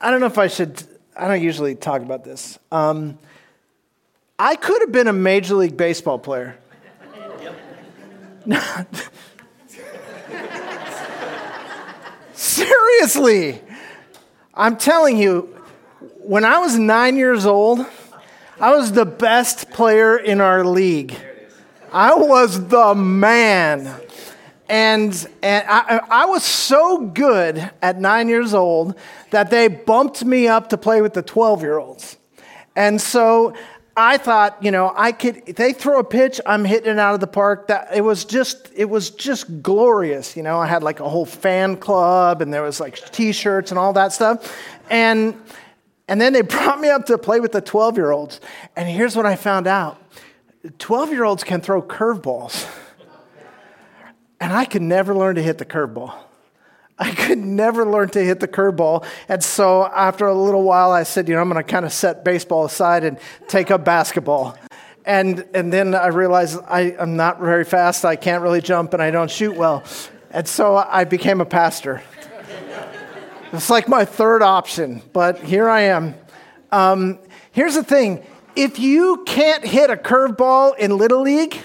[0.00, 0.80] I don't know if I should,
[1.16, 2.58] I don't usually talk about this.
[2.70, 3.18] Um,
[4.38, 6.56] I could have been a Major League Baseball player.
[12.32, 13.60] Seriously,
[14.54, 15.54] I'm telling you,
[16.20, 17.84] when I was nine years old,
[18.60, 21.16] I was the best player in our league.
[21.92, 24.00] I was the man.
[24.68, 28.98] And, and I, I was so good at nine years old
[29.30, 32.18] that they bumped me up to play with the 12 year olds.
[32.76, 33.54] And so
[33.96, 35.44] I thought, you know, I could.
[35.46, 37.66] They throw a pitch, I'm hitting it out of the park.
[37.66, 40.36] That it was just, it was just glorious.
[40.36, 43.78] You know, I had like a whole fan club and there was like t-shirts and
[43.78, 44.56] all that stuff.
[44.88, 45.34] And,
[46.06, 48.40] and then they brought me up to play with the 12 year olds.
[48.76, 50.00] And here's what I found out
[50.78, 52.68] 12 year olds can throw curveballs.
[54.40, 56.14] And I could never learn to hit the curveball.
[56.98, 59.04] I could never learn to hit the curveball.
[59.28, 61.92] And so after a little while, I said, you know, I'm going to kind of
[61.92, 64.56] set baseball aside and take up basketball.
[65.04, 68.04] And, and then I realized I, I'm not very fast.
[68.04, 69.84] I can't really jump and I don't shoot well.
[70.30, 72.02] And so I became a pastor.
[73.52, 76.14] it's like my third option, but here I am.
[76.70, 77.20] Um,
[77.52, 78.26] here's the thing
[78.56, 81.58] if you can't hit a curveball in Little League,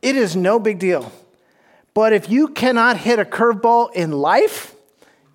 [0.00, 1.12] it is no big deal.
[1.94, 4.74] But if you cannot hit a curveball in life,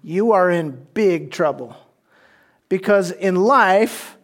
[0.03, 1.75] you are in big trouble.
[2.67, 4.17] Because in life,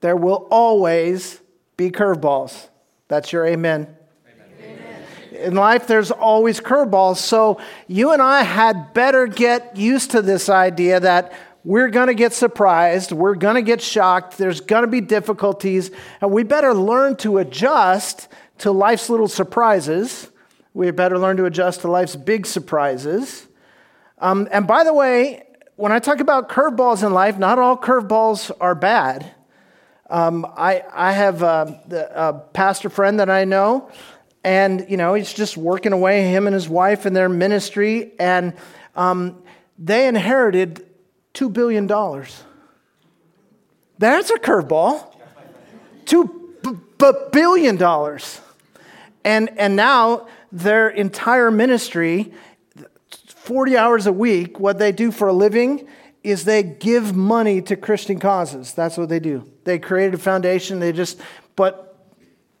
[0.00, 1.40] there will always
[1.76, 2.68] be curveballs.
[3.08, 3.94] That's your amen.
[4.26, 5.04] amen.
[5.32, 7.16] In life, there's always curveballs.
[7.16, 12.14] So you and I had better get used to this idea that we're going to
[12.14, 16.74] get surprised, we're going to get shocked, there's going to be difficulties, and we better
[16.74, 20.30] learn to adjust to life's little surprises
[20.74, 23.46] we better learn to adjust to life's big surprises.
[24.18, 25.44] Um, and by the way,
[25.76, 29.32] when I talk about curveballs in life, not all curveballs are bad.
[30.10, 31.80] Um, I, I have a,
[32.14, 33.90] a, pastor friend that I know,
[34.44, 38.52] and you know he's just working away, him and his wife and their ministry, and
[38.94, 39.42] um,
[39.78, 40.86] they inherited
[41.32, 42.44] two billion dollars.
[43.98, 45.10] That's a curveball.
[46.04, 48.40] Two b- b- billion dollars,
[49.24, 52.32] and and now their entire ministry,
[53.26, 55.88] 40 hours a week, what they do for a living
[56.22, 58.72] is they give money to Christian causes.
[58.72, 59.50] That's what they do.
[59.64, 61.20] They created a foundation, they just,
[61.56, 61.98] but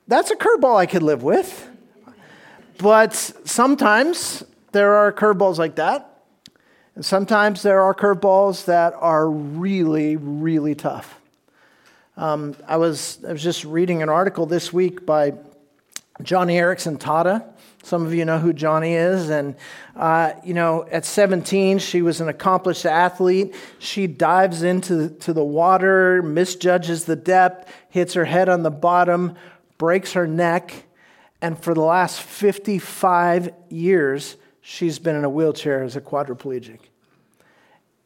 [0.08, 1.70] that's a curveball I could live with.
[2.78, 6.10] But sometimes there are curveballs like that.
[6.96, 11.20] And sometimes there are curveballs that are really, really tough.
[12.16, 15.32] Um, I, was, I was just reading an article this week by
[16.22, 17.53] Joni Eareckson Tada.
[17.84, 19.28] Some of you know who Joni is.
[19.28, 19.56] And,
[19.94, 23.54] uh, you know, at 17, she was an accomplished athlete.
[23.78, 29.36] She dives into to the water, misjudges the depth, hits her head on the bottom,
[29.76, 30.86] breaks her neck.
[31.42, 36.78] And for the last 55 years, she's been in a wheelchair as a quadriplegic.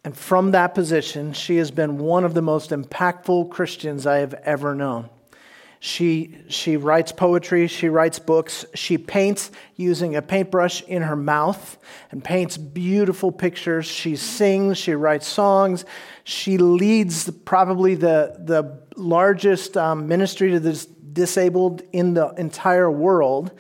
[0.03, 4.34] And from that position, she has been one of the most impactful Christians I have
[4.34, 5.09] ever known.
[5.81, 11.78] She, she writes poetry, she writes books, she paints using a paintbrush in her mouth
[12.11, 13.87] and paints beautiful pictures.
[13.87, 15.84] She sings, she writes songs,
[16.25, 23.53] she leads probably the, the largest um, ministry to the disabled in the entire world.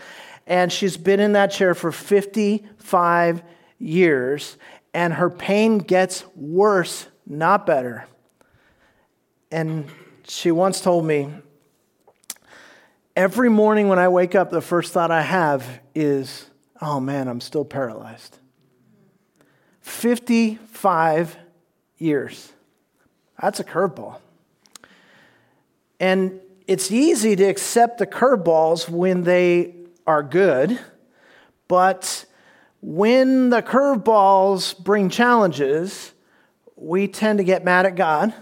[0.46, 3.42] And she's been in that chair for 55
[3.78, 4.56] years,
[4.94, 8.06] and her pain gets worse, not better.
[9.50, 9.88] And
[10.26, 11.32] she once told me,
[13.18, 16.46] Every morning when I wake up, the first thought I have is,
[16.80, 18.38] oh man, I'm still paralyzed.
[19.80, 21.36] 55
[21.96, 22.52] years.
[23.42, 24.20] That's a curveball.
[25.98, 29.74] And it's easy to accept the curveballs when they
[30.06, 30.78] are good,
[31.66, 32.24] but
[32.80, 36.12] when the curveballs bring challenges,
[36.76, 38.32] we tend to get mad at God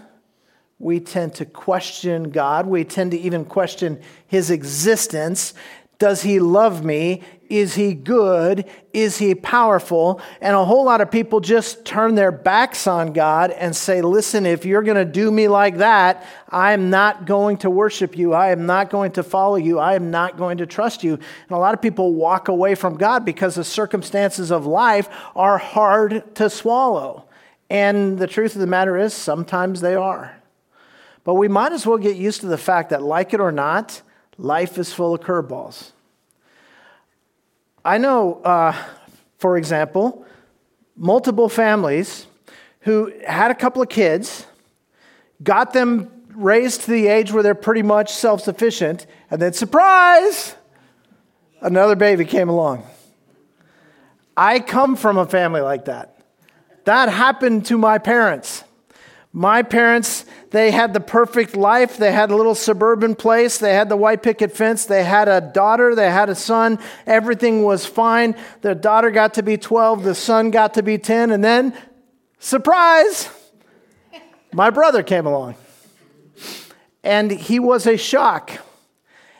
[0.79, 2.67] we tend to question God.
[2.67, 5.53] We tend to even question his existence.
[5.97, 7.23] Does he love me?
[7.49, 8.69] Is he good?
[8.93, 10.21] Is he powerful?
[10.41, 14.45] And a whole lot of people just turn their backs on God and say, Listen,
[14.45, 18.33] if you're going to do me like that, I am not going to worship you.
[18.33, 19.79] I am not going to follow you.
[19.79, 21.13] I am not going to trust you.
[21.13, 25.57] And a lot of people walk away from God because the circumstances of life are
[25.57, 27.27] hard to swallow.
[27.69, 30.36] And the truth of the matter is, sometimes they are.
[31.27, 34.01] But we might as well get used to the fact that, like it or not,
[34.37, 35.91] life is full of curveballs.
[37.83, 38.73] I know, uh,
[39.37, 40.25] for example,
[40.95, 42.27] multiple families
[42.79, 44.45] who had a couple of kids,
[45.43, 50.55] got them raised to the age where they're pretty much self sufficient, and then surprise,
[51.59, 52.83] another baby came along.
[54.37, 56.21] I come from a family like that.
[56.85, 58.63] That happened to my parents.
[59.33, 61.97] My parents, they had the perfect life.
[61.97, 63.57] They had a little suburban place.
[63.57, 64.85] They had the white picket fence.
[64.85, 65.93] They had a daughter.
[65.93, 66.79] They had a son.
[67.05, 68.35] Everything was fine.
[68.61, 70.03] The daughter got to be 12.
[70.03, 71.31] The son got to be 10.
[71.31, 71.77] And then,
[72.39, 73.29] surprise,
[74.53, 75.55] my brother came along.
[77.03, 78.51] And he was a shock.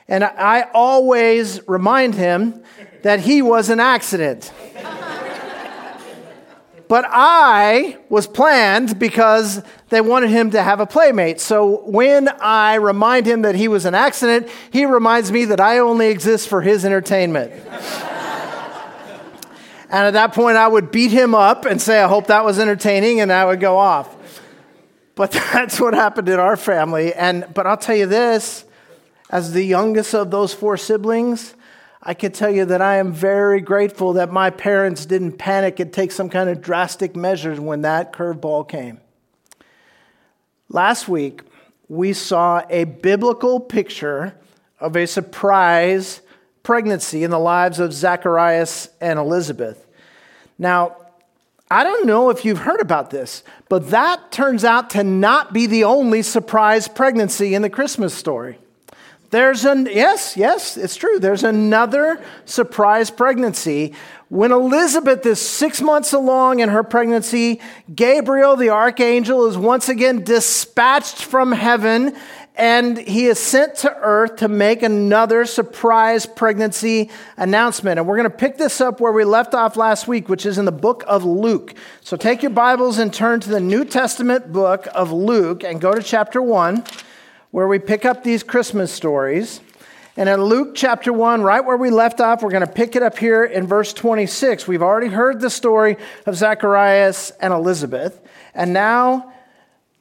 [0.08, 2.64] And I always remind him
[3.04, 4.52] that he was an accident.
[6.88, 11.42] But I was planned because they wanted him to have a playmate.
[11.42, 15.80] So when I remind him that he was an accident, he reminds me that I
[15.80, 17.52] only exist for his entertainment.
[19.90, 22.58] and at that point, I would beat him up and say, I hope that was
[22.58, 24.16] entertaining, and I would go off.
[25.16, 27.14] But that's what happened in our family.
[27.14, 28.64] And, but I'll tell you this
[29.30, 31.54] as the youngest of those four siblings,
[32.02, 35.92] I can tell you that I am very grateful that my parents didn't panic and
[35.92, 39.00] take some kind of drastic measures when that curveball came.
[40.70, 41.42] Last week,
[41.90, 44.38] we saw a biblical picture
[44.80, 46.22] of a surprise
[46.62, 49.88] pregnancy in the lives of Zacharias and Elizabeth.
[50.60, 50.98] Now,
[51.72, 55.66] I don't know if you've heard about this, but that turns out to not be
[55.66, 58.60] the only surprise pregnancy in the Christmas story.
[59.30, 61.20] There's an, yes, yes, it's true.
[61.20, 63.94] There's another surprise pregnancy.
[64.30, 67.60] When Elizabeth is six months along in her pregnancy,
[67.94, 72.16] Gabriel, the archangel, is once again dispatched from heaven
[72.58, 78.00] and he is sent to earth to make another surprise pregnancy announcement.
[78.00, 80.58] And we're going to pick this up where we left off last week, which is
[80.58, 81.76] in the book of Luke.
[82.02, 85.94] So take your Bibles and turn to the New Testament book of Luke and go
[85.94, 86.84] to chapter 1
[87.52, 89.62] where we pick up these Christmas stories.
[90.16, 93.04] And in Luke chapter 1, right where we left off, we're going to pick it
[93.04, 94.68] up here in verse 26.
[94.68, 98.20] We've already heard the story of Zacharias and Elizabeth.
[98.56, 99.34] And now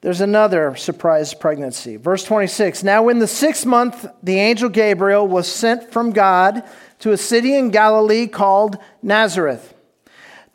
[0.00, 1.96] there's another surprise pregnancy.
[1.96, 6.62] Verse 26 Now, in the sixth month, the angel Gabriel was sent from God
[7.00, 9.74] to a city in Galilee called Nazareth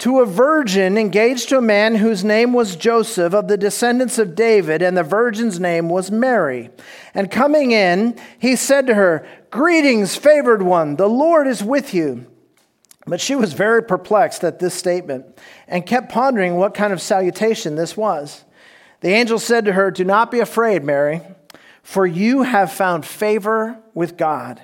[0.01, 4.33] to a virgin engaged to a man whose name was Joseph of the descendants of
[4.33, 6.71] David, and the virgin's name was Mary.
[7.13, 12.25] And coming in, he said to her, Greetings, favored one, the Lord is with you.
[13.05, 15.37] But she was very perplexed at this statement
[15.67, 18.43] and kept pondering what kind of salutation this was.
[19.01, 21.21] The angel said to her, Do not be afraid, Mary,
[21.83, 24.63] for you have found favor with God.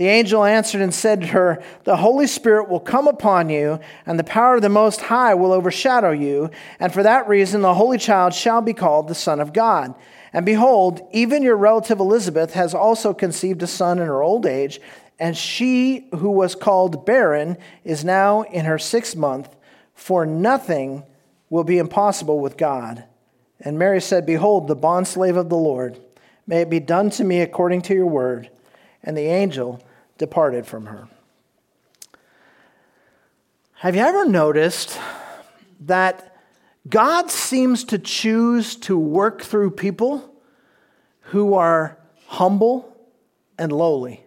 [0.00, 4.18] The angel answered and said to her, The Holy Spirit will come upon you, and
[4.18, 6.48] the power of the Most High will overshadow you,
[6.78, 9.94] and for that reason the Holy Child shall be called the Son of God.
[10.32, 14.80] And behold, even your relative Elizabeth has also conceived a son in her old age,
[15.18, 19.54] and she who was called barren is now in her sixth month,
[19.92, 21.04] for nothing
[21.50, 23.04] will be impossible with God.
[23.60, 26.00] And Mary said, Behold, the bondslave of the Lord,
[26.46, 28.48] may it be done to me according to your word.
[29.02, 29.82] And the angel
[30.20, 31.08] departed from her.
[33.72, 35.00] Have you ever noticed
[35.80, 36.36] that
[36.86, 40.30] God seems to choose to work through people
[41.32, 41.96] who are
[42.26, 42.94] humble
[43.58, 44.22] and lowly?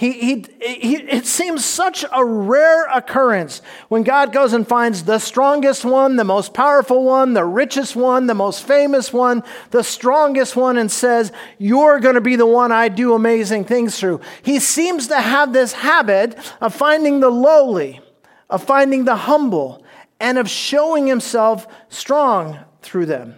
[0.00, 5.18] He, he, he, it seems such a rare occurrence when God goes and finds the
[5.18, 9.42] strongest one, the most powerful one, the richest one, the most famous one,
[9.72, 14.00] the strongest one, and says, You're going to be the one I do amazing things
[14.00, 14.22] through.
[14.40, 18.00] He seems to have this habit of finding the lowly,
[18.48, 19.84] of finding the humble,
[20.18, 23.34] and of showing himself strong through them.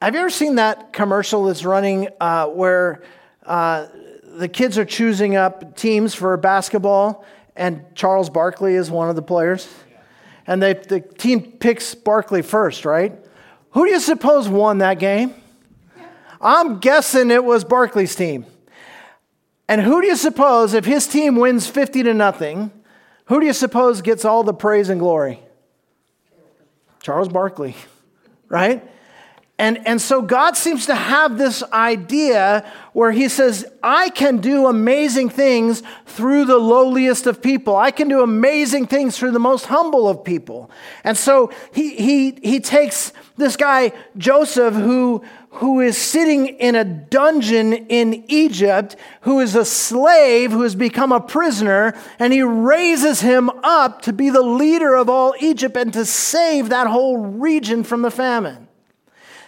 [0.00, 3.04] Have you ever seen that commercial that's running uh, where
[3.46, 3.86] uh,
[4.38, 7.24] the kids are choosing up teams for basketball,
[7.56, 9.68] and Charles Barkley is one of the players.
[10.46, 13.12] And they, the team picks Barkley first, right?
[13.70, 15.34] Who do you suppose won that game?
[16.40, 18.46] I'm guessing it was Barkley's team.
[19.68, 22.72] And who do you suppose, if his team wins 50 to nothing,
[23.26, 25.40] who do you suppose gets all the praise and glory?
[27.00, 27.76] Charles Barkley,
[28.48, 28.82] right?
[29.58, 34.66] And, and so God seems to have this idea where He says, I can do
[34.66, 37.76] amazing things through the lowliest of people.
[37.76, 40.70] I can do amazing things through the most humble of people.
[41.04, 46.84] And so He, he, he takes this guy, Joseph, who, who is sitting in a
[46.84, 53.20] dungeon in Egypt, who is a slave, who has become a prisoner, and he raises
[53.20, 57.84] him up to be the leader of all Egypt and to save that whole region
[57.84, 58.66] from the famine.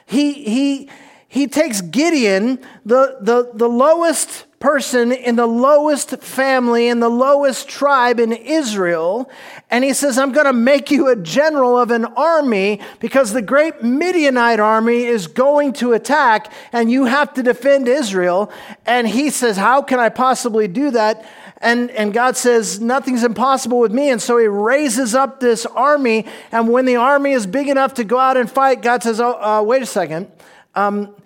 [0.07, 0.89] He, he,
[1.29, 7.69] he takes Gideon, the, the, the lowest person in the lowest family, in the lowest
[7.69, 9.31] tribe in Israel,
[9.71, 13.43] and he says, I'm going to make you a general of an army because the
[13.43, 18.51] great Midianite army is going to attack and you have to defend Israel.
[18.87, 21.27] And he says, How can I possibly do that?
[21.65, 24.11] And, and God says, Nothing's impossible with me.
[24.11, 26.27] And so he raises up this army.
[26.53, 29.33] And when the army is big enough to go out and fight, God says, Oh,
[29.41, 30.31] uh, wait a second.
[30.75, 31.17] Um,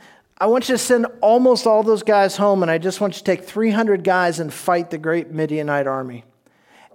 [0.40, 3.18] I want you to send almost all those guys home, and I just want you
[3.18, 6.24] to take 300 guys and fight the great Midianite army.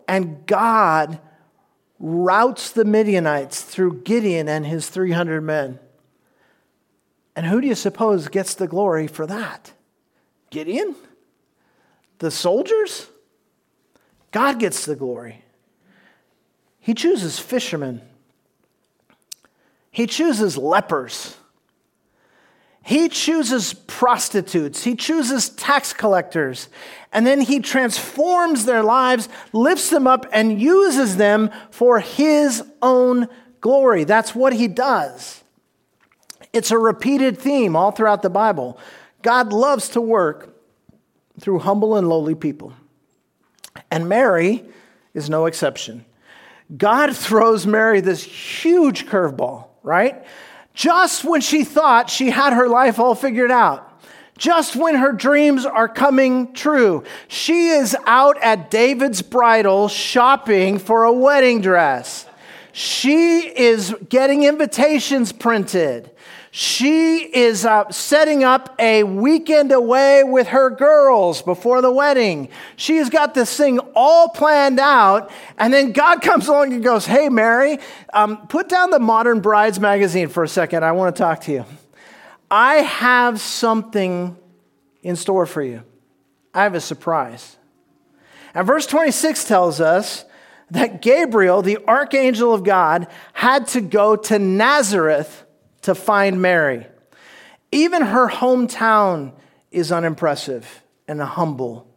[0.08, 1.20] And God
[2.00, 5.80] routs the Midianites through Gideon and his 300 men.
[7.36, 9.74] And who do you suppose gets the glory for that?
[10.50, 10.96] Gideon?
[12.20, 13.10] The soldiers?
[14.34, 15.46] God gets the glory.
[16.82, 18.02] He chooses fishermen,
[19.90, 21.38] he chooses lepers.
[22.86, 26.68] He chooses prostitutes, he chooses tax collectors,
[27.14, 33.30] and then he transforms their lives, lifts them up, and uses them for his own
[33.62, 34.04] glory.
[34.04, 35.46] That's what he does.
[36.52, 38.78] It's a repeated theme all throughout the Bible.
[39.22, 40.54] God loves to work
[41.40, 42.74] through humble and lowly people.
[43.90, 44.64] And Mary
[45.14, 46.06] is no exception.
[46.76, 50.26] God throws Mary this huge curveball, right?
[50.74, 53.90] Just when she thought she had her life all figured out.
[54.38, 57.04] Just when her dreams are coming true.
[57.28, 62.26] She is out at David's bridal shopping for a wedding dress.
[62.72, 66.10] She is getting invitations printed.
[66.56, 72.48] She is uh, setting up a weekend away with her girls before the wedding.
[72.76, 75.32] She's got this thing all planned out.
[75.58, 77.80] And then God comes along and goes, Hey, Mary,
[78.14, 80.86] um, put down the Modern Brides magazine for a second.
[80.86, 81.66] I want to talk to you.
[82.52, 84.38] I have something
[85.02, 85.82] in store for you.
[86.54, 87.58] I have a surprise.
[88.54, 90.24] And verse 26 tells us
[90.70, 95.44] that Gabriel, the archangel of God, had to go to Nazareth
[95.84, 96.86] to find Mary.
[97.72, 99.34] Even her hometown
[99.72, 101.88] is unimpressive and humble.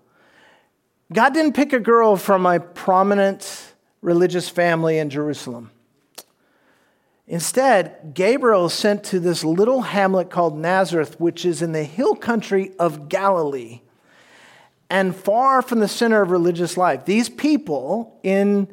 [1.13, 5.71] God didn't pick a girl from a prominent religious family in Jerusalem.
[7.29, 12.15] Instead, Gabriel is sent to this little hamlet called Nazareth, which is in the hill
[12.15, 13.81] country of Galilee
[14.89, 17.05] and far from the center of religious life.
[17.05, 18.69] These people in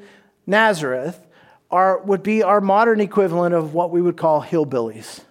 [0.45, 1.25] Nazareth
[1.73, 5.21] are, would be our modern equivalent of what we would call hillbillies.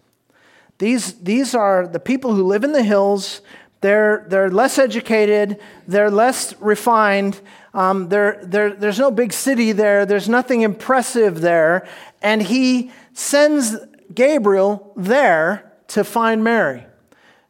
[0.79, 3.43] These, these are the people who live in the hills.
[3.81, 7.41] They're, they're less educated, they're less refined,
[7.75, 11.89] um, they're, they're, there's no big city there, there's nothing impressive there.
[12.21, 13.77] And he sends
[14.15, 16.85] Gabriel there to find Mary.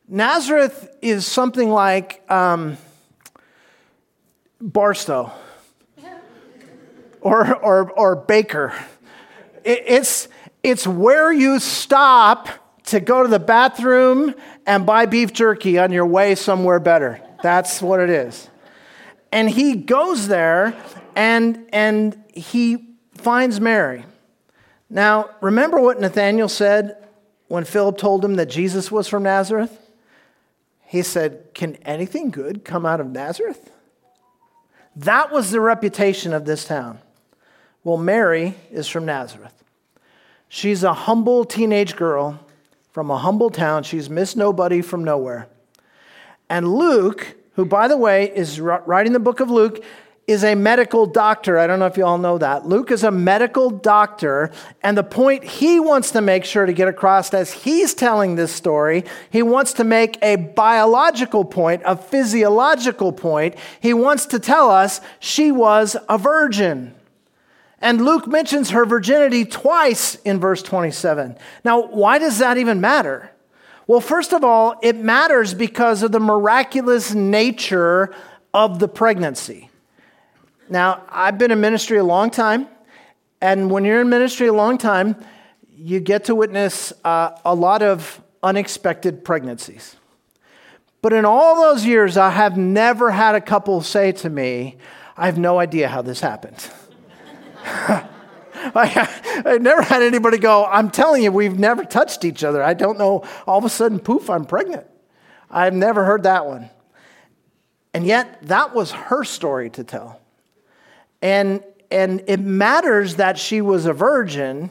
[0.09, 2.79] Nazareth is something like um,
[4.61, 5.33] Barstow
[7.23, 8.75] or, or, or Baker.
[9.65, 10.29] It's,
[10.63, 12.49] it's where you stop
[12.87, 14.35] to go to the bathroom
[14.67, 17.21] and buy beef jerky on your way somewhere better.
[17.43, 18.49] That's what it is.
[19.31, 20.77] And he goes there
[21.17, 24.05] and, and he finds Mary.
[24.91, 26.97] Now, remember what Nathanael said
[27.49, 29.79] when Philip told him that Jesus was from Nazareth?
[30.83, 33.71] He said, Can anything good come out of Nazareth?
[34.95, 36.99] That was the reputation of this town.
[37.85, 39.65] Well, Mary is from Nazareth.
[40.49, 42.39] She's a humble teenage girl
[42.93, 43.83] from a humble town.
[43.83, 45.49] She's missed Nobody from nowhere.
[46.49, 49.83] And Luke, who, by the way, is writing the book of Luke,
[50.29, 51.59] is a medical doctor.
[51.59, 52.67] I don't know if you all know that.
[52.67, 56.87] Luke is a medical doctor, and the point he wants to make sure to get
[56.87, 63.13] across as he's telling this story, he wants to make a biological point, a physiological
[63.13, 63.57] point.
[63.81, 66.95] He wants to tell us she was a virgin.
[67.83, 71.37] And Luke mentions her virginity twice in verse 27.
[71.65, 73.33] Now, why does that even matter?
[73.89, 78.15] Well, first of all, it matters because of the miraculous nature
[78.55, 79.69] of the pregnancy.
[80.69, 82.69] Now, I've been in ministry a long time,
[83.41, 85.17] and when you're in ministry a long time,
[85.69, 89.97] you get to witness uh, a lot of unexpected pregnancies.
[91.03, 94.77] But in all those years, I have never had a couple say to me,
[95.17, 96.65] I have no idea how this happened.
[98.75, 102.63] I, I never had anybody go, I'm telling you, we've never touched each other.
[102.63, 103.25] I don't know.
[103.47, 104.87] All of a sudden, poof, I'm pregnant.
[105.51, 106.71] I've never heard that one.
[107.95, 110.21] And yet, that was her story to tell.
[111.21, 114.71] And, and it matters that she was a virgin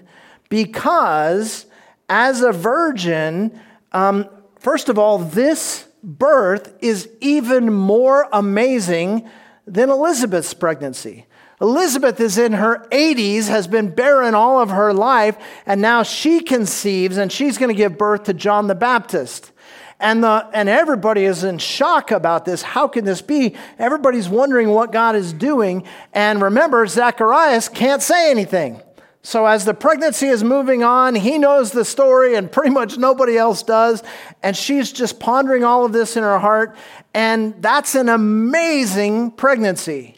[0.50, 1.66] because,
[2.10, 3.60] as a virgin,
[3.92, 4.28] um,
[4.60, 9.30] first of all, this birth is even more amazing
[9.68, 11.28] than Elizabeth's pregnancy.
[11.62, 15.38] Elizabeth is in her 80s, has been barren all of her life,
[15.68, 19.52] and now she conceives and she's going to give birth to John the Baptist.
[20.00, 22.64] And, the, and everybody is in shock about this.
[22.64, 23.56] How can this be?
[23.78, 25.84] Everybody's wondering what God is doing.
[26.12, 28.82] And remember, Zacharias can't say anything.
[29.22, 33.38] So, as the pregnancy is moving on, he knows the story, and pretty much nobody
[33.38, 34.02] else does.
[34.42, 36.76] And she's just pondering all of this in her heart.
[37.14, 40.18] And that's an amazing pregnancy.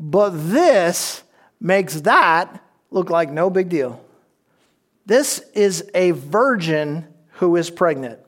[0.00, 1.22] But this
[1.60, 4.02] makes that look like no big deal.
[5.04, 8.18] This is a virgin who is pregnant.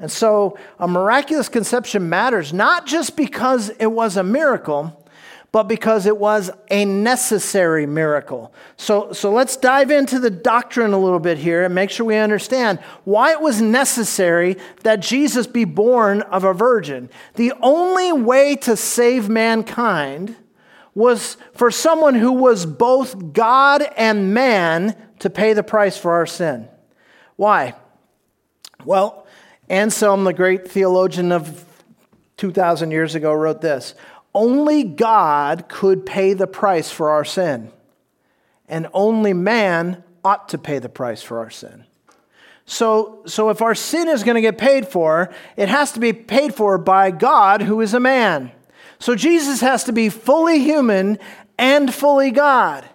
[0.00, 5.06] And so a miraculous conception matters not just because it was a miracle,
[5.52, 8.52] but because it was a necessary miracle.
[8.76, 12.16] So, so let's dive into the doctrine a little bit here and make sure we
[12.16, 17.08] understand why it was necessary that Jesus be born of a virgin.
[17.34, 20.36] The only way to save mankind
[20.98, 26.26] was for someone who was both God and man to pay the price for our
[26.26, 26.68] sin.
[27.36, 27.76] Why?
[28.84, 29.24] Well,
[29.68, 31.64] Anselm, the great theologian of
[32.36, 33.94] 2,000 years ago, wrote this
[34.34, 37.70] Only God could pay the price for our sin,
[38.68, 41.84] and only man ought to pay the price for our sin.
[42.66, 46.12] So, so if our sin is going to get paid for, it has to be
[46.12, 48.50] paid for by God, who is a man.
[49.00, 51.18] So Jesus has to be fully human
[51.58, 52.88] and fully God.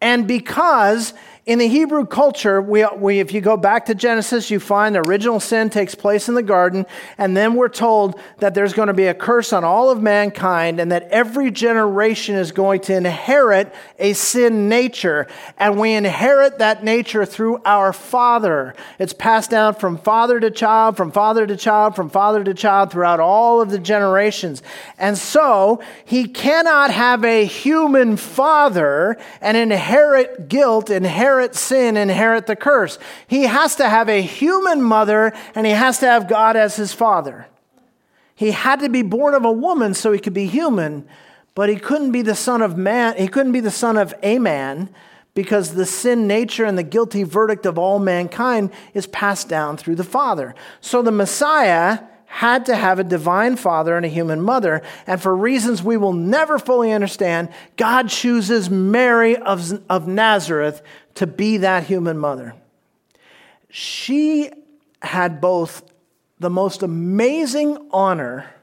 [0.00, 1.12] And because
[1.50, 5.00] in the Hebrew culture, we, we, if you go back to Genesis, you find the
[5.00, 6.86] original sin takes place in the garden,
[7.18, 10.78] and then we're told that there's going to be a curse on all of mankind,
[10.78, 15.26] and that every generation is going to inherit a sin nature.
[15.58, 18.76] And we inherit that nature through our father.
[19.00, 22.92] It's passed down from father to child, from father to child, from father to child
[22.92, 24.62] throughout all of the generations.
[24.98, 32.46] And so, he cannot have a human father and inherit guilt, inherit inherit sin, inherit
[32.46, 32.98] the curse.
[33.26, 36.92] He has to have a human mother and he has to have God as his
[36.92, 37.46] father.
[38.34, 41.06] He had to be born of a woman so he could be human,
[41.54, 43.16] but he couldn't be the son of man.
[43.16, 44.90] He couldn't be the son of a man
[45.34, 49.96] because the sin nature and the guilty verdict of all mankind is passed down through
[49.96, 50.54] the Father.
[50.80, 54.82] So the Messiah had to have a divine father and a human mother.
[55.04, 60.80] And for reasons we will never fully understand, God chooses Mary of, of Nazareth
[61.16, 62.54] to be that human mother.
[63.68, 64.48] She
[65.02, 65.82] had both
[66.38, 68.54] the most amazing honor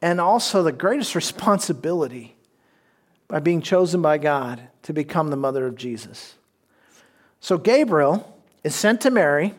[0.00, 2.36] and also the greatest responsibility
[3.28, 6.36] by being chosen by God to become the mother of Jesus.
[7.38, 9.54] So Gabriel is sent to Mary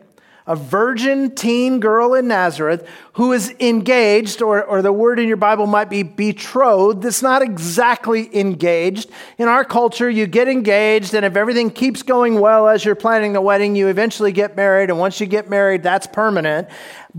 [0.48, 5.36] a virgin teen girl in Nazareth who is engaged, or, or the word in your
[5.36, 7.02] Bible might be betrothed.
[7.02, 9.10] That's not exactly engaged.
[9.36, 13.34] In our culture, you get engaged, and if everything keeps going well as you're planning
[13.34, 16.68] the wedding, you eventually get married, and once you get married, that's permanent.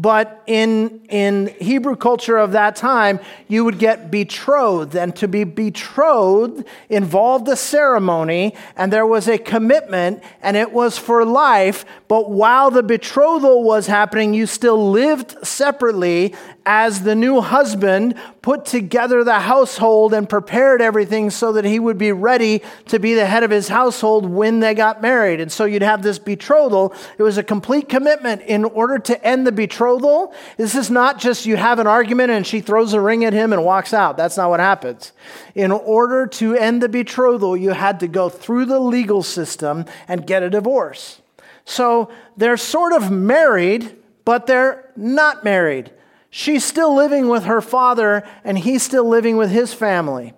[0.02, 4.96] But in, in Hebrew culture of that time, you would get betrothed.
[4.96, 10.98] And to be betrothed involved a ceremony, and there was a commitment, and it was
[10.98, 11.84] for life.
[12.08, 16.34] But while the betrothal was happening, you still lived separately
[16.72, 21.98] as the new husband put together the household and prepared everything so that he would
[21.98, 25.42] be ready to be the head of his household when they got married.
[25.42, 26.94] And so you'd have this betrothal.
[27.18, 30.32] It was a complete commitment in order to end the betrothal.
[30.58, 33.52] This is not just you have an argument and she throws a ring at him
[33.52, 34.16] and walks out.
[34.16, 35.12] That's not what happens.
[35.56, 40.28] In order to end the betrothal, you had to go through the legal system and
[40.28, 41.20] get a divorce.
[41.66, 45.94] So they're sort of married, but they're not married.
[46.30, 50.34] She's still living with her father, and he's still living with his family.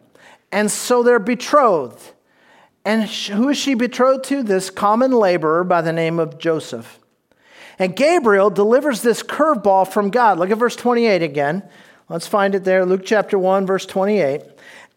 [0.51, 2.13] And so they're betrothed.
[2.83, 4.43] And who is she betrothed to?
[4.43, 6.99] This common laborer by the name of Joseph.
[7.77, 10.39] And Gabriel delivers this curveball from God.
[10.39, 11.63] Look at verse 28 again.
[12.09, 12.85] Let's find it there.
[12.85, 14.41] Luke chapter 1, verse 28.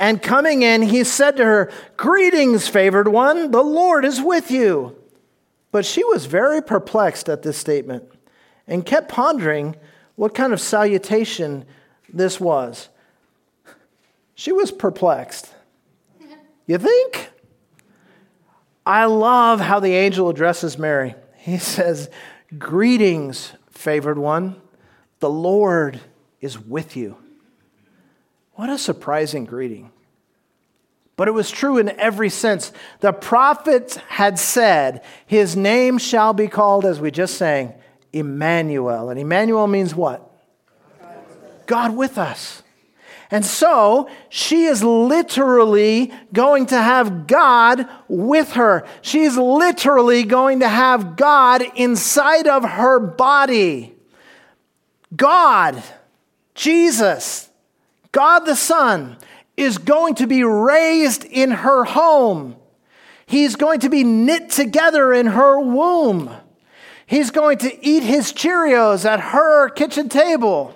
[0.01, 4.97] And coming in, he said to her, Greetings, favored one, the Lord is with you.
[5.71, 8.05] But she was very perplexed at this statement
[8.67, 9.77] and kept pondering
[10.17, 11.65] what kind of salutation
[12.13, 12.89] this was.
[14.35, 15.53] She was perplexed.
[16.67, 17.31] You think?
[18.87, 21.15] I love how the angel addresses Mary.
[21.37, 22.11] He says,
[22.59, 24.57] Greetings, favored one.
[25.21, 26.01] The Lord
[26.41, 27.17] is with you.
[28.55, 29.91] What a surprising greeting.
[31.17, 32.73] But it was true in every sense.
[33.01, 37.73] The prophets had said, His name shall be called, as we just sang,
[38.15, 39.11] Emmanuel.
[39.11, 40.31] And Emmanuel means what?
[41.67, 42.63] God with us.
[43.31, 48.87] And so she is literally going to have God with her.
[49.03, 53.95] She's literally going to have God inside of her body.
[55.17, 55.83] God,
[56.55, 57.49] Jesus,
[58.13, 59.17] God the Son,
[59.57, 62.57] is going to be raised in her home.
[63.27, 66.31] He's going to be knit together in her womb.
[67.07, 70.75] He's going to eat his Cheerios at her kitchen table.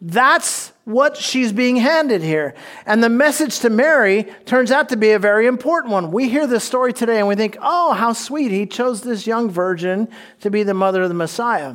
[0.00, 2.54] That's what she's being handed here.
[2.84, 6.12] And the message to Mary turns out to be a very important one.
[6.12, 8.50] We hear this story today and we think, oh, how sweet.
[8.50, 10.08] He chose this young virgin
[10.40, 11.74] to be the mother of the Messiah.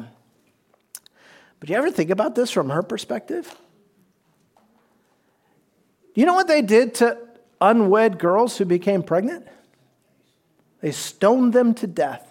[1.60, 3.54] But do you ever think about this from her perspective?
[6.14, 7.18] You know what they did to
[7.60, 9.48] unwed girls who became pregnant?
[10.82, 12.29] They stoned them to death.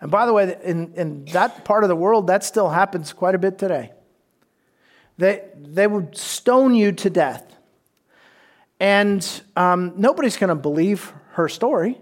[0.00, 3.34] And by the way, in, in that part of the world, that still happens quite
[3.34, 3.92] a bit today.
[5.18, 7.54] They, they would stone you to death.
[8.78, 11.98] And um, nobody's going to believe her story.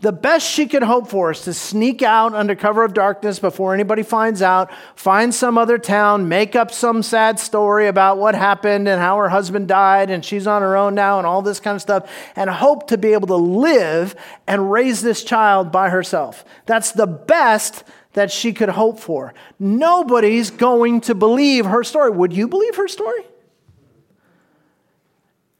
[0.00, 3.72] The best she could hope for is to sneak out under cover of darkness before
[3.72, 8.88] anybody finds out, find some other town, make up some sad story about what happened
[8.88, 11.76] and how her husband died and she's on her own now and all this kind
[11.76, 14.14] of stuff, and hope to be able to live
[14.46, 16.44] and raise this child by herself.
[16.66, 17.82] That's the best
[18.12, 19.32] that she could hope for.
[19.58, 22.10] Nobody's going to believe her story.
[22.10, 23.24] Would you believe her story?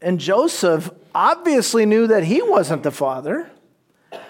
[0.03, 3.51] And Joseph obviously knew that he wasn't the father.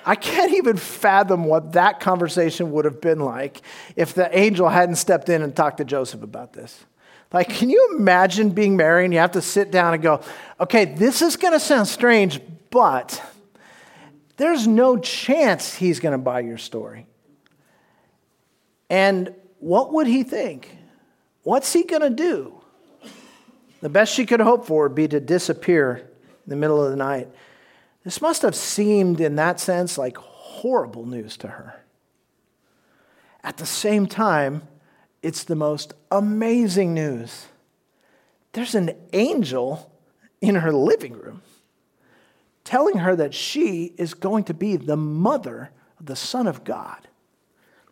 [0.04, 3.62] I can't even fathom what that conversation would have been like
[3.96, 6.84] if the angel hadn't stepped in and talked to Joseph about this.
[7.32, 10.22] Like, can you imagine being married and you have to sit down and go,
[10.60, 13.20] okay, this is going to sound strange, but
[14.36, 17.06] there's no chance he's going to buy your story.
[18.88, 20.76] And what would he think?
[21.42, 22.60] What's he going to do?
[23.80, 26.96] The best she could hope for would be to disappear in the middle of the
[26.96, 27.28] night.
[28.06, 31.82] This must have seemed, in that sense, like horrible news to her.
[33.42, 34.62] At the same time,
[35.24, 37.46] it's the most amazing news.
[38.52, 39.92] There's an angel
[40.40, 41.42] in her living room
[42.62, 47.08] telling her that she is going to be the mother of the Son of God.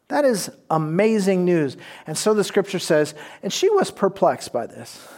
[0.07, 1.77] That is amazing news.
[2.07, 5.09] And so the scripture says, and she was perplexed by this.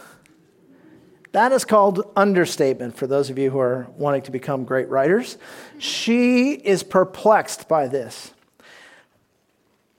[1.31, 5.37] That is called understatement for those of you who are wanting to become great writers.
[5.77, 8.33] She is perplexed by this.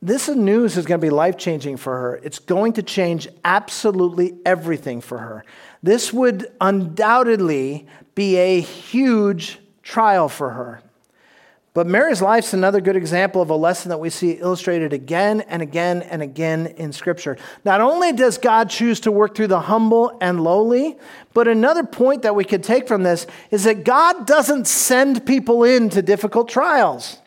[0.01, 2.21] This news is going to be life changing for her.
[2.23, 5.45] It's going to change absolutely everything for her.
[5.83, 10.83] This would undoubtedly be a huge trial for her.
[11.75, 15.61] But Mary's life's another good example of a lesson that we see illustrated again and
[15.63, 17.37] again and again in Scripture.
[17.65, 20.97] Not only does God choose to work through the humble and lowly,
[21.35, 25.63] but another point that we could take from this is that God doesn't send people
[25.63, 27.19] into difficult trials,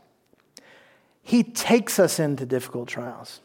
[1.22, 3.42] He takes us into difficult trials.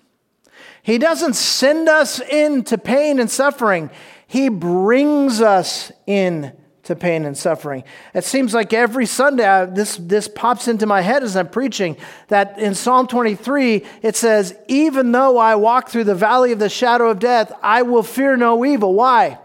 [0.82, 3.90] He doesn't send us into pain and suffering,
[4.26, 6.56] He brings us in
[6.86, 7.84] to pain and suffering.
[8.14, 11.96] It seems like every Sunday I, this, this pops into my head as I'm preaching
[12.28, 16.68] that in Psalm 23 it says, Even though I walk through the valley of the
[16.68, 18.94] shadow of death, I will fear no evil.
[18.94, 19.38] Why?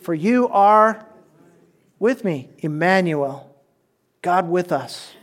[0.00, 1.04] For you are
[1.98, 3.54] with me, Emmanuel,
[4.22, 5.15] God with us.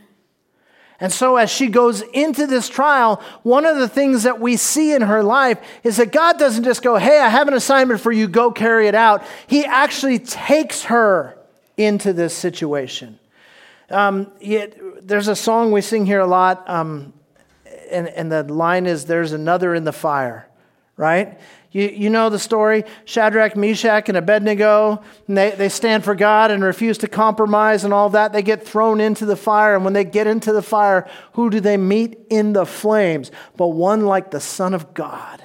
[1.00, 4.92] And so, as she goes into this trial, one of the things that we see
[4.92, 8.12] in her life is that God doesn't just go, Hey, I have an assignment for
[8.12, 9.24] you, go carry it out.
[9.46, 11.36] He actually takes her
[11.76, 13.18] into this situation.
[13.90, 17.12] Um, there's a song we sing here a lot, um,
[17.90, 20.48] and, and the line is, There's another in the fire,
[20.96, 21.38] right?
[21.74, 25.02] You, you know the story Shadrach, Meshach, and Abednego.
[25.26, 28.32] And they, they stand for God and refuse to compromise and all that.
[28.32, 29.74] They get thrown into the fire.
[29.74, 33.32] And when they get into the fire, who do they meet in the flames?
[33.56, 35.42] But one like the Son of God.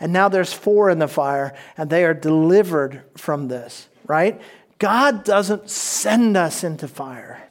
[0.00, 4.40] And now there's four in the fire, and they are delivered from this, right?
[4.80, 7.50] God doesn't send us into fire,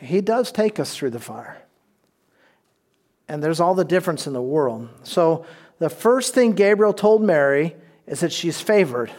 [0.00, 1.58] He does take us through the fire.
[3.28, 4.88] And there's all the difference in the world.
[5.04, 5.46] So
[5.78, 9.10] the first thing Gabriel told Mary is that she's favored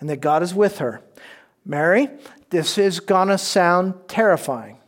[0.00, 1.02] and that God is with her.
[1.64, 2.08] Mary,
[2.50, 4.78] this is going to sound terrifying.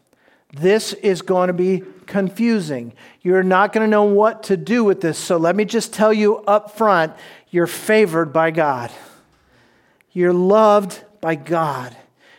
[0.53, 2.95] This is going to be confusing.
[3.21, 5.19] You're not going to know what to do with this.
[5.19, 7.15] So let me just tell you up front
[7.51, 8.91] you're favored by God.
[10.13, 11.97] You're loved by God.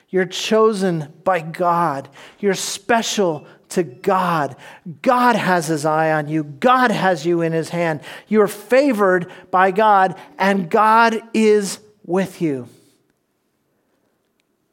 [0.09, 2.09] You're chosen by God.
[2.39, 4.55] You're special to God.
[5.01, 6.43] God has his eye on you.
[6.43, 8.01] God has you in his hand.
[8.27, 12.67] You're favored by God, and God is with you.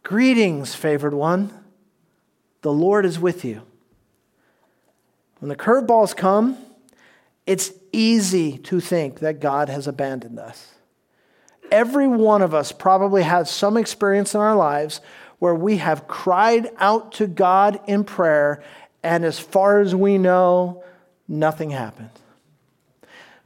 [0.03, 1.53] Greetings, favored one.
[2.63, 3.63] The Lord is with you.
[5.39, 6.57] When the curveballs come,
[7.47, 10.75] it's easy to think that God has abandoned us.
[11.71, 15.01] Every one of us probably has some experience in our lives
[15.39, 18.63] where we have cried out to God in prayer,
[19.07, 20.83] and as far as we know,
[21.29, 22.11] nothing happened.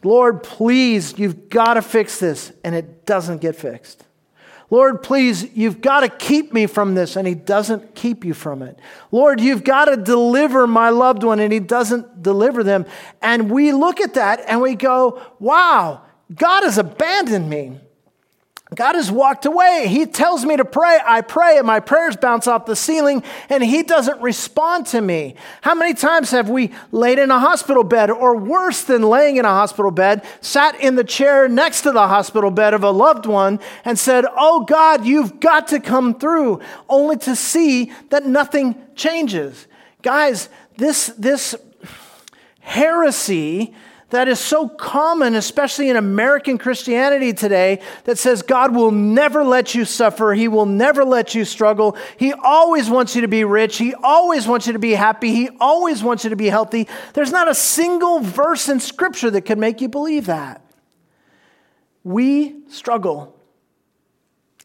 [0.03, 4.05] Lord, please, you've got to fix this, and it doesn't get fixed.
[4.70, 8.62] Lord, please, you've got to keep me from this, and He doesn't keep you from
[8.62, 8.79] it.
[9.12, 12.87] Lord, you've got to deliver my loved one, and He doesn't deliver them.
[13.20, 16.03] And we look at that and we go, wow,
[16.35, 17.79] God has abandoned me.
[18.72, 19.87] God has walked away.
[19.88, 21.00] He tells me to pray.
[21.04, 25.35] I pray, and my prayers bounce off the ceiling, and He doesn't respond to me.
[25.62, 29.44] How many times have we laid in a hospital bed, or worse than laying in
[29.44, 33.26] a hospital bed, sat in the chair next to the hospital bed of a loved
[33.26, 38.80] one and said, Oh God, you've got to come through, only to see that nothing
[38.94, 39.66] changes?
[40.02, 41.56] Guys, this, this
[42.61, 43.74] heresy
[44.11, 49.75] that is so common, especially in American Christianity today, that says God will never let
[49.75, 50.35] you suffer.
[50.35, 51.96] He will never let you struggle.
[52.16, 53.79] He always wants you to be rich.
[53.79, 55.33] He always wants you to be happy.
[55.33, 56.88] He always wants you to be healthy.
[57.14, 60.64] There's not a single verse in Scripture that can make you believe that.
[62.05, 63.39] We struggle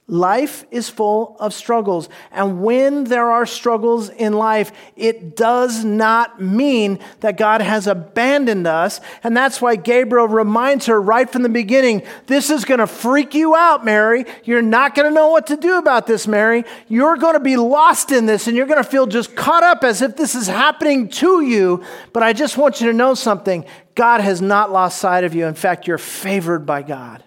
[0.08, 2.10] Life is full of struggles.
[2.32, 8.68] And when there are struggles in life, it does not mean that God has abandoned
[8.68, 9.02] us.
[9.24, 13.34] And that's why Gabriel reminds her right from the beginning this is going to freak
[13.34, 14.26] you out, Mary.
[14.44, 16.66] You're not going to know what to do about this, Mary.
[16.88, 19.84] You're going to be lost in this and you're going to feel just caught up
[19.84, 21.84] as if this is happening to you.
[22.14, 23.66] But I just want you to know something
[23.96, 25.48] God has not lost sight of you.
[25.48, 27.24] In fact, you're favored by God,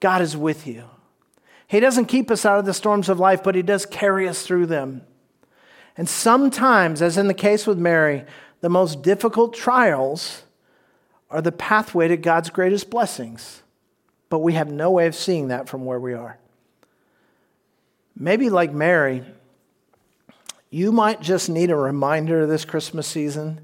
[0.00, 0.84] God is with you.
[1.72, 4.42] He doesn't keep us out of the storms of life, but He does carry us
[4.42, 5.06] through them.
[5.96, 8.26] And sometimes, as in the case with Mary,
[8.60, 10.42] the most difficult trials
[11.30, 13.62] are the pathway to God's greatest blessings.
[14.28, 16.36] But we have no way of seeing that from where we are.
[18.14, 19.24] Maybe, like Mary,
[20.68, 23.62] you might just need a reminder this Christmas season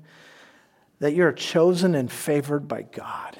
[0.98, 3.36] that you're chosen and favored by God.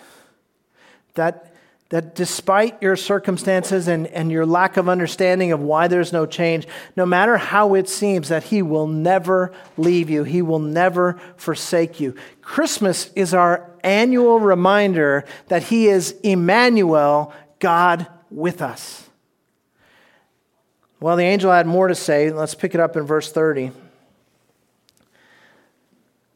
[1.15, 1.48] That
[1.91, 6.69] that despite your circumstances and, and your lack of understanding of why there's no change,
[6.97, 11.99] no matter how it seems, that He will never leave you, He will never forsake
[11.99, 12.15] you.
[12.43, 19.09] Christmas is our annual reminder that He is Emmanuel, God with us.
[21.01, 22.31] Well, the angel had more to say.
[22.31, 23.71] Let's pick it up in verse 30.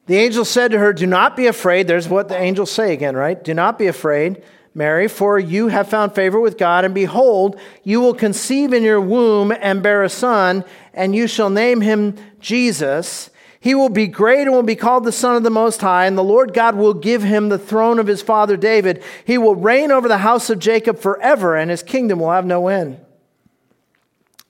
[0.07, 1.88] The angel said to her, Do not be afraid.
[1.88, 3.43] There's what the angels say again, right?
[3.43, 4.43] Do not be afraid.
[4.75, 9.01] Mary, for you have found favor with God, and behold, you will conceive in your
[9.01, 13.29] womb and bear a son, and you shall name him Jesus.
[13.61, 16.17] He will be great and will be called the Son of the Most High, and
[16.17, 19.05] the Lord God will give him the throne of his father David.
[19.25, 22.69] He will reign over the house of Jacob forever, and his kingdom will have no
[22.69, 22.99] end.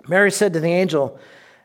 [0.09, 1.19] Mary said to the angel,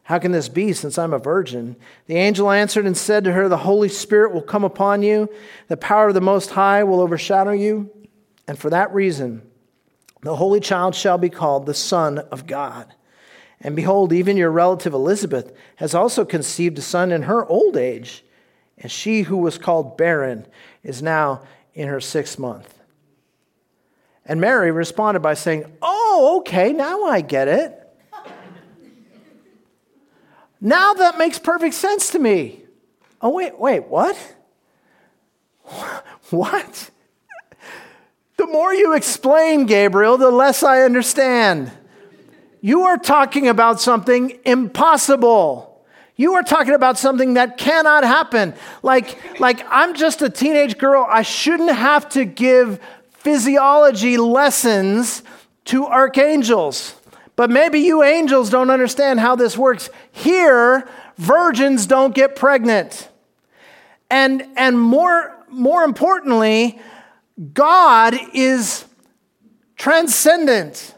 [0.04, 1.76] How can this be, since I'm a virgin?
[2.08, 5.30] The angel answered and said to her, The Holy Spirit will come upon you,
[5.68, 7.92] the power of the Most High will overshadow you.
[8.48, 9.42] And for that reason,
[10.22, 12.94] the holy child shall be called the Son of God.
[13.60, 18.24] And behold, even your relative Elizabeth has also conceived a son in her old age,
[18.78, 20.46] and she who was called barren
[20.84, 21.42] is now
[21.74, 22.74] in her sixth month.
[24.26, 27.74] And Mary responded by saying, Oh, okay, now I get it.
[30.62, 32.64] now that makes perfect sense to me.
[33.22, 34.18] Oh, wait, wait, what?
[36.30, 36.90] What?
[38.38, 41.72] The more you explain, Gabriel, the less I understand.
[42.62, 45.84] You are talking about something impossible.
[46.16, 48.54] You are talking about something that cannot happen.
[48.84, 51.06] Like, like I'm just a teenage girl.
[51.10, 55.24] I shouldn't have to give physiology lessons
[55.66, 56.96] to archangels.
[57.36, 59.90] But maybe you angels don't understand how this works.
[60.12, 63.10] Here, virgins don't get pregnant.
[64.10, 66.80] And, and more, more importantly,
[67.54, 68.86] God is
[69.76, 70.96] transcendent.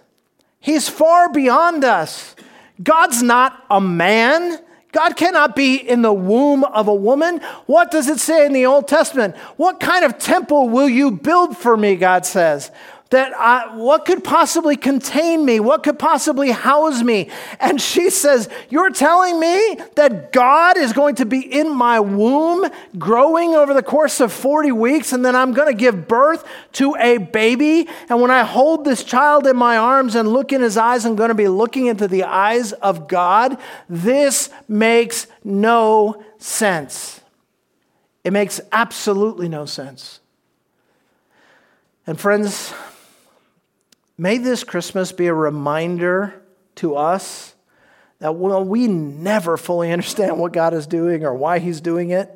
[0.59, 2.35] He's far beyond us.
[2.81, 4.59] God's not a man.
[4.91, 7.39] God cannot be in the womb of a woman.
[7.65, 9.35] What does it say in the Old Testament?
[9.57, 11.95] What kind of temple will you build for me?
[11.95, 12.71] God says
[13.09, 15.59] that I, what could possibly contain me?
[15.59, 17.29] What could possibly house me?
[17.59, 22.69] And she says, You're telling me that God is going to be in my womb
[22.99, 26.95] growing over the course of 40 weeks, and then I'm going to give birth to
[26.99, 27.87] a baby.
[28.09, 31.15] And when I hold this child in my arms and look in his eyes, I'm
[31.15, 33.57] going to be looking into the eyes of God.
[33.89, 37.21] This makes no sense.
[38.23, 40.19] It makes absolutely no sense.
[42.05, 42.73] And friends,
[44.19, 46.41] May this Christmas be a reminder
[46.75, 47.55] to us
[48.19, 52.29] that while we never fully understand what God is doing or why He's doing it,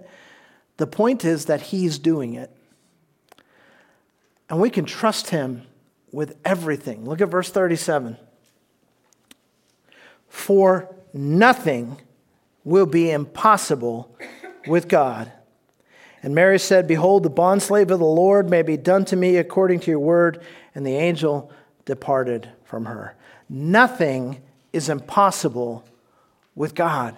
[0.78, 2.56] the point is that He's doing it.
[4.50, 5.64] And we can trust Him
[6.10, 7.04] with everything.
[7.04, 8.16] Look at verse 37.
[10.30, 11.98] For nothing
[12.64, 14.18] will be impossible
[14.68, 15.34] with God.
[16.22, 19.82] And Mary said, Behold, the bondslave of the Lord may be done to me according
[19.82, 20.42] to your word.
[20.74, 21.52] And the angel
[21.86, 23.16] departed from her.
[23.50, 24.42] Nothing
[24.72, 25.86] is impossible
[26.56, 27.18] with God.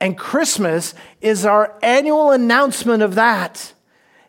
[0.00, 3.72] And Christmas is our annual announcement of that.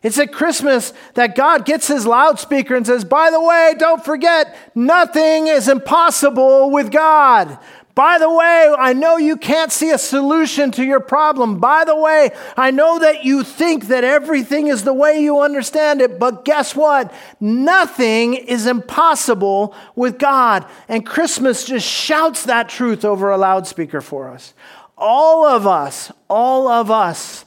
[0.02, 4.56] It's at Christmas that God gets his loudspeaker and says, By the way, don't forget,
[4.74, 7.58] nothing is impossible with God.
[7.94, 11.58] By the way, I know you can't see a solution to your problem.
[11.58, 16.00] By the way, I know that you think that everything is the way you understand
[16.00, 17.12] it, but guess what?
[17.40, 20.66] Nothing is impossible with God.
[20.88, 24.54] And Christmas just shouts that truth over a loudspeaker for us.
[24.96, 27.44] All of us, all of us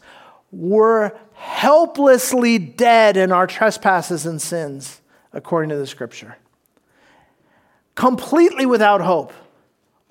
[0.52, 5.02] were helplessly dead in our trespasses and sins,
[5.32, 6.38] according to the scripture.
[7.96, 9.32] Completely without hope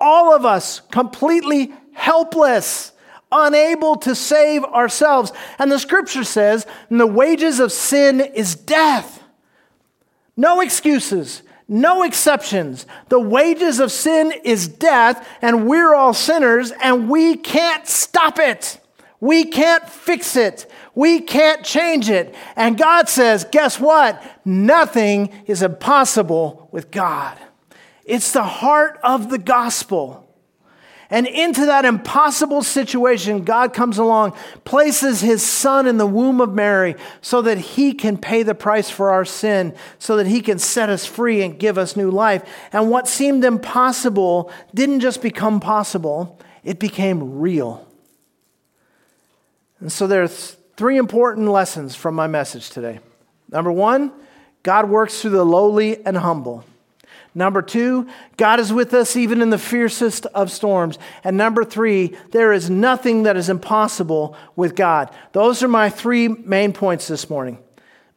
[0.03, 2.91] all of us completely helpless,
[3.31, 5.31] unable to save ourselves.
[5.57, 9.23] And the scripture says, the wages of sin is death.
[10.35, 12.85] No excuses, no exceptions.
[13.09, 18.79] The wages of sin is death, and we're all sinners, and we can't stop it.
[19.19, 20.69] We can't fix it.
[20.95, 22.35] We can't change it.
[22.55, 24.21] And God says, guess what?
[24.43, 27.37] Nothing is impossible with God.
[28.05, 30.19] It's the heart of the gospel.
[31.09, 36.53] And into that impossible situation, God comes along, places his son in the womb of
[36.53, 40.57] Mary so that he can pay the price for our sin, so that he can
[40.57, 42.43] set us free and give us new life.
[42.71, 47.87] And what seemed impossible didn't just become possible, it became real.
[49.79, 53.01] And so there's three important lessons from my message today.
[53.49, 54.11] Number one,
[54.63, 56.65] God works through the lowly and humble.
[57.35, 60.99] Number two, God is with us even in the fiercest of storms.
[61.23, 65.13] And number three, there is nothing that is impossible with God.
[65.31, 67.57] Those are my three main points this morning.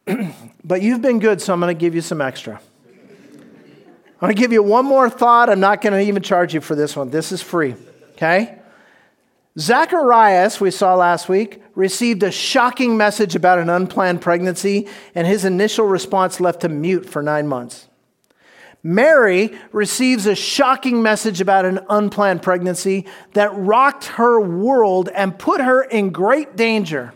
[0.64, 2.61] but you've been good, so I'm going to give you some extra.
[4.18, 5.48] I'm going to give you one more thought.
[5.48, 7.11] I'm not going to even charge you for this one.
[7.11, 7.74] This is free,
[8.12, 8.59] okay?
[9.59, 15.46] Zacharias, we saw last week, received a shocking message about an unplanned pregnancy, and his
[15.46, 17.88] initial response left him mute for nine months.
[18.87, 25.61] Mary receives a shocking message about an unplanned pregnancy that rocked her world and put
[25.61, 27.12] her in great danger.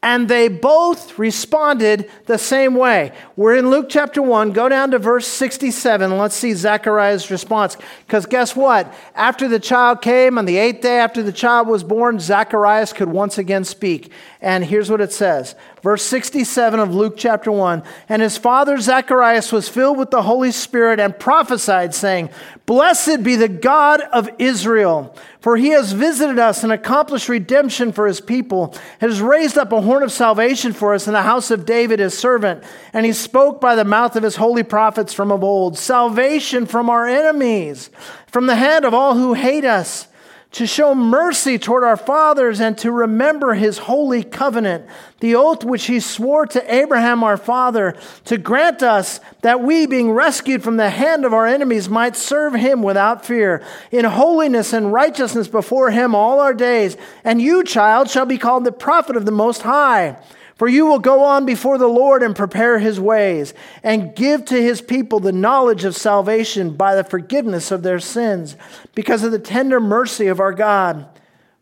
[0.00, 3.12] And they both responded the same way.
[3.34, 4.52] We're in Luke chapter 1.
[4.52, 6.16] Go down to verse 67.
[6.16, 7.76] Let's see Zechariah's response.
[8.06, 8.94] Because guess what?
[9.16, 13.08] After the child came, on the eighth day after the child was born, Zacharias could
[13.08, 14.12] once again speak.
[14.40, 17.82] And here's what it says Verse 67 of Luke chapter 1.
[18.08, 22.30] And his father Zacharias was filled with the Holy Spirit and prophesied, saying,
[22.66, 28.06] Blessed be the God of Israel, for he has visited us and accomplished redemption for
[28.06, 31.64] his people, has raised up a horn of salvation for us in the house of
[31.64, 32.62] David his servant.
[32.92, 36.90] And he spoke by the mouth of his holy prophets from of old, salvation from
[36.90, 37.88] our enemies,
[38.26, 40.06] from the hand of all who hate us
[40.50, 44.86] to show mercy toward our fathers and to remember his holy covenant,
[45.20, 47.94] the oath which he swore to Abraham our father,
[48.24, 52.54] to grant us that we, being rescued from the hand of our enemies, might serve
[52.54, 56.96] him without fear, in holiness and righteousness before him all our days.
[57.24, 60.16] And you, child, shall be called the prophet of the Most High.
[60.58, 63.54] For you will go on before the Lord and prepare his ways,
[63.84, 68.56] and give to his people the knowledge of salvation by the forgiveness of their sins,
[68.92, 71.08] because of the tender mercy of our God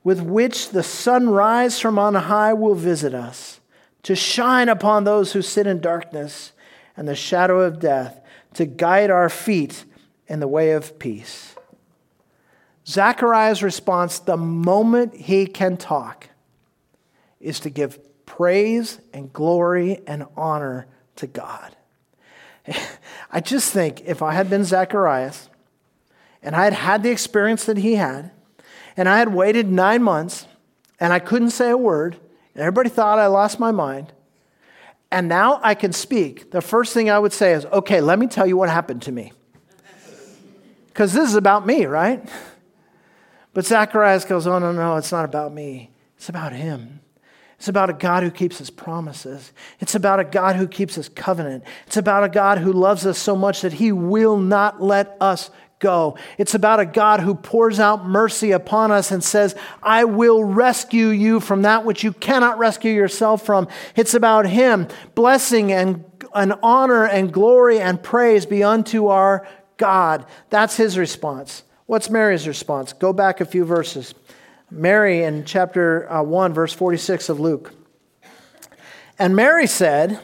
[0.03, 3.61] with which the sunrise from on high will visit us,
[4.05, 6.53] to shine upon those who sit in darkness
[6.97, 8.20] and the shadow of death,
[8.55, 9.84] to guide our feet
[10.28, 11.55] in the way of peace.
[12.86, 16.28] Zechariah's response, the moment he can talk,
[17.40, 17.99] is to give
[18.37, 21.74] praise and glory and honor to God.
[23.32, 25.49] I just think if I had been Zacharias
[26.43, 28.30] and I had had the experience that he had,
[28.95, 30.47] and I had waited nine months
[31.01, 32.16] and I couldn't say a word,
[32.55, 34.12] and everybody thought I lost my mind,
[35.11, 38.26] and now I can speak, the first thing I would say is, okay, let me
[38.26, 39.32] tell you what happened to me.
[40.89, 42.26] Because this is about me, right?
[43.55, 45.91] But Zacharias goes, oh, no, no, it's not about me.
[46.18, 47.01] It's about him.
[47.59, 49.53] It's about a God who keeps his promises.
[49.81, 51.65] It's about a God who keeps his covenant.
[51.87, 55.51] It's about a God who loves us so much that he will not let us
[55.79, 56.17] go.
[56.39, 61.09] It's about a God who pours out mercy upon us and says, I will rescue
[61.09, 63.69] you from that which you cannot rescue yourself from.
[63.95, 64.89] It's about him.
[65.15, 66.05] Blessing and,
[66.35, 69.47] and honor and glory and praise be unto our
[69.77, 70.27] God.
[70.51, 71.63] That's his response.
[71.87, 72.93] What's Mary's response?
[72.93, 74.15] Go back a few verses.
[74.71, 77.73] Mary in chapter uh, 1, verse 46 of Luke.
[79.19, 80.21] And Mary said,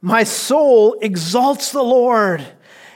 [0.00, 2.46] My soul exalts the Lord,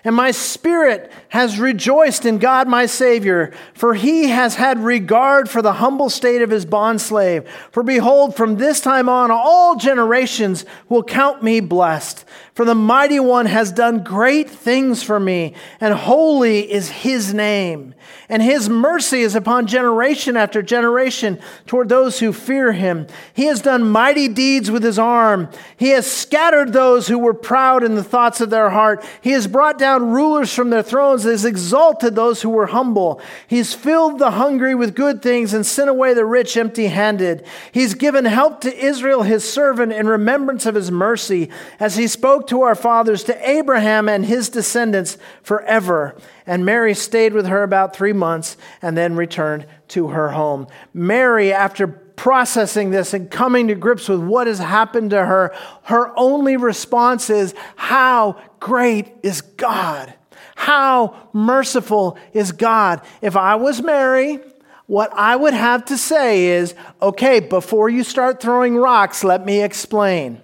[0.05, 5.62] and my spirit has rejoiced in God my Savior, for he has had regard for
[5.62, 7.48] the humble state of his bondslave.
[7.70, 12.24] For behold, from this time on, all generations will count me blessed.
[12.52, 17.94] For the mighty one has done great things for me, and holy is his name.
[18.28, 23.07] And his mercy is upon generation after generation toward those who fear him.
[23.32, 25.48] He has done mighty deeds with his arm.
[25.76, 29.05] He has scattered those who were proud in the thoughts of their heart.
[29.20, 33.20] He has brought down rulers from their thrones, has exalted those who were humble.
[33.47, 37.47] He's filled the hungry with good things and sent away the rich empty handed.
[37.72, 42.47] He's given help to Israel, his servant, in remembrance of his mercy, as he spoke
[42.49, 46.16] to our fathers, to Abraham and his descendants forever.
[46.47, 50.66] And Mary stayed with her about three months and then returned to her home.
[50.92, 51.86] Mary, after
[52.16, 57.28] processing this and coming to grips with what has happened to her, her only response
[57.30, 60.14] is, How great is God!
[60.56, 63.02] How merciful is God!
[63.20, 64.40] If I was Mary,
[64.86, 69.62] what I would have to say is, okay, before you start throwing rocks, let me
[69.62, 70.40] explain.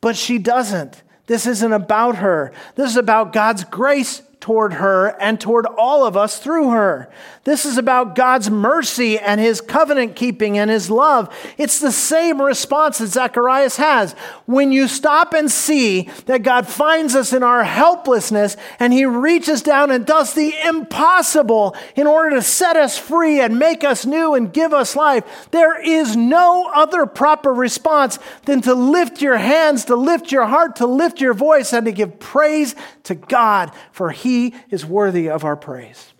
[0.00, 1.02] But she doesn't.
[1.26, 2.50] This isn't about her.
[2.76, 7.10] This is about God's grace toward her and toward all of us through her.
[7.44, 11.34] This is about God's mercy and his covenant keeping and his love.
[11.58, 14.12] It's the same response that Zacharias has.
[14.46, 19.62] When you stop and see that God finds us in our helplessness and he reaches
[19.62, 24.34] down and does the impossible in order to set us free and make us new
[24.34, 29.86] and give us life, there is no other proper response than to lift your hands,
[29.86, 34.10] to lift your heart, to lift your voice, and to give praise to God, for
[34.10, 34.29] he
[34.70, 36.12] is worthy of our praise.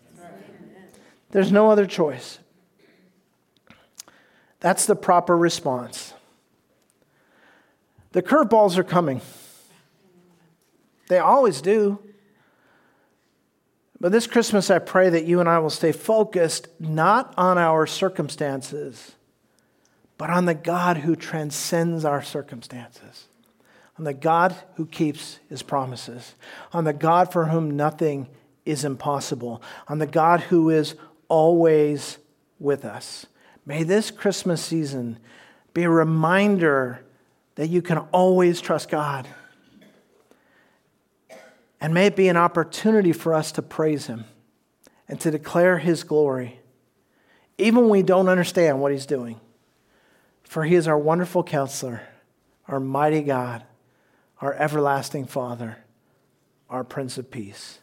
[1.31, 2.39] There's no other choice.
[4.61, 6.13] That's the proper response.
[8.13, 9.21] The curveballs are coming.
[11.09, 11.99] They always do.
[14.01, 17.87] But this Christmas, I pray that you and I will stay focused not on our
[17.87, 19.13] circumstances,
[20.17, 23.27] but on the God who transcends our circumstances,
[24.01, 26.35] on the God who keeps his promises,
[26.73, 28.29] on the God for whom nothing
[28.65, 30.95] is impossible, on the God who is
[31.29, 32.17] always
[32.59, 33.27] with us.
[33.67, 35.19] May this Christmas season
[35.75, 37.05] be a reminder
[37.57, 39.29] that you can always trust God.
[41.79, 44.25] And may it be an opportunity for us to praise Him
[45.09, 46.59] and to declare His glory,
[47.59, 49.39] even when we don't understand what He's doing.
[50.43, 52.01] For He is our wonderful counselor,
[52.67, 53.63] our mighty God,
[54.41, 55.79] our everlasting Father,
[56.69, 57.79] our Prince of Peace.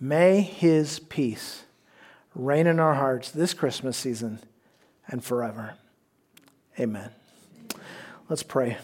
[0.00, 1.64] May His peace
[2.34, 4.40] reign in our hearts this Christmas season
[5.06, 5.74] and forever.
[6.78, 7.10] Amen.
[8.28, 8.78] Let's pray.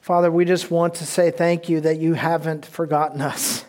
[0.00, 3.64] Father, we just want to say thank you that you haven't forgotten us.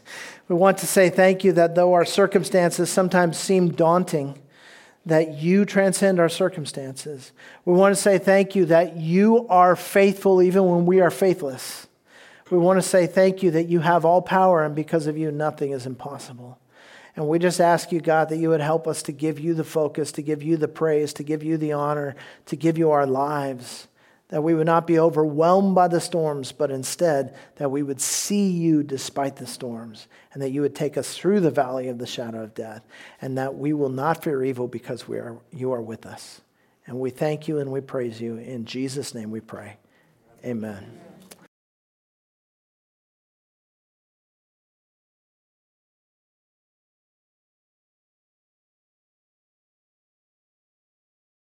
[0.48, 4.40] We want to say thank you that though our circumstances sometimes seem daunting,
[5.06, 7.32] that you transcend our circumstances.
[7.64, 11.85] We want to say thank you that you are faithful even when we are faithless.
[12.52, 15.32] We want to say thank you that you have all power, and because of you,
[15.32, 16.60] nothing is impossible.
[17.16, 19.64] And we just ask you, God, that you would help us to give you the
[19.64, 22.16] focus, to give you the praise, to give you the honor,
[22.48, 23.88] to give you our lives.
[24.30, 28.50] That we would not be overwhelmed by the storms, but instead that we would see
[28.50, 32.08] you despite the storms, and that you would take us through the valley of the
[32.08, 32.86] shadow of death,
[33.22, 36.42] and that we will not fear evil because we are, you are with us.
[36.88, 38.38] And we thank you and we praise you.
[38.38, 39.78] In Jesus' name we pray.
[40.44, 41.05] Amen.